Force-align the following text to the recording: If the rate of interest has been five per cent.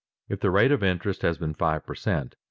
If 0.29 0.39
the 0.39 0.49
rate 0.49 0.71
of 0.71 0.81
interest 0.83 1.21
has 1.21 1.37
been 1.37 1.53
five 1.53 1.85
per 1.85 1.93
cent. 1.93 2.35